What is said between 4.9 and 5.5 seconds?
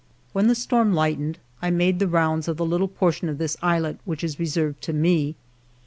me.